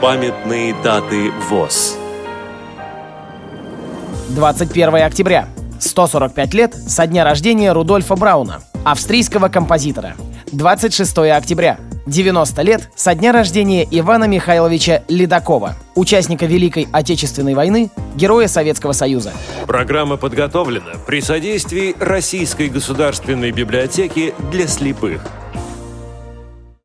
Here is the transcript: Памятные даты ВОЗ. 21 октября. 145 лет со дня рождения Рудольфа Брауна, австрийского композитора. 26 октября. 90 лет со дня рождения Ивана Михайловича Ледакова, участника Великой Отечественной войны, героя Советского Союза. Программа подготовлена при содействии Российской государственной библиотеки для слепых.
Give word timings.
Памятные 0.00 0.74
даты 0.82 1.30
ВОЗ. 1.50 1.98
21 4.30 4.94
октября. 4.94 5.46
145 5.78 6.54
лет 6.54 6.74
со 6.74 7.06
дня 7.06 7.22
рождения 7.22 7.72
Рудольфа 7.72 8.16
Брауна, 8.16 8.62
австрийского 8.82 9.48
композитора. 9.48 10.16
26 10.52 11.18
октября. 11.18 11.78
90 12.06 12.62
лет 12.62 12.88
со 12.96 13.14
дня 13.14 13.30
рождения 13.30 13.86
Ивана 13.90 14.24
Михайловича 14.24 15.02
Ледакова, 15.08 15.76
участника 15.94 16.46
Великой 16.46 16.88
Отечественной 16.90 17.52
войны, 17.52 17.90
героя 18.16 18.48
Советского 18.48 18.92
Союза. 18.92 19.32
Программа 19.66 20.16
подготовлена 20.16 20.94
при 21.06 21.20
содействии 21.20 21.94
Российской 22.00 22.70
государственной 22.70 23.52
библиотеки 23.52 24.32
для 24.50 24.66
слепых. 24.66 25.20